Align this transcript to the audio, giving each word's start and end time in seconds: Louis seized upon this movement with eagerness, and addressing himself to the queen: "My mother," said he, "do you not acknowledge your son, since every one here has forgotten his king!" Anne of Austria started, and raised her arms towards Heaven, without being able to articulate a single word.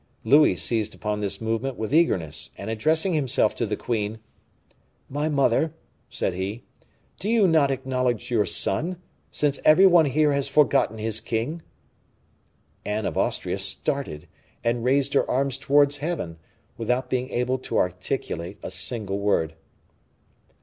Louis 0.23 0.55
seized 0.55 0.95
upon 0.95 1.19
this 1.19 1.39
movement 1.39 1.77
with 1.77 1.93
eagerness, 1.93 2.49
and 2.57 2.71
addressing 2.71 3.13
himself 3.13 3.53
to 3.53 3.67
the 3.67 3.75
queen: 3.77 4.17
"My 5.07 5.29
mother," 5.29 5.75
said 6.09 6.33
he, 6.33 6.63
"do 7.19 7.29
you 7.29 7.47
not 7.47 7.69
acknowledge 7.69 8.31
your 8.31 8.47
son, 8.47 8.99
since 9.29 9.59
every 9.63 9.85
one 9.85 10.05
here 10.05 10.33
has 10.33 10.47
forgotten 10.47 10.97
his 10.97 11.21
king!" 11.21 11.61
Anne 12.83 13.05
of 13.05 13.15
Austria 13.15 13.59
started, 13.59 14.27
and 14.63 14.83
raised 14.83 15.13
her 15.13 15.29
arms 15.29 15.59
towards 15.59 15.97
Heaven, 15.97 16.39
without 16.79 17.07
being 17.07 17.29
able 17.29 17.59
to 17.59 17.77
articulate 17.77 18.57
a 18.63 18.71
single 18.71 19.19
word. 19.19 19.53